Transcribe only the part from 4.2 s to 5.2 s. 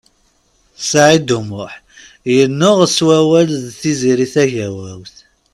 Tagawawt.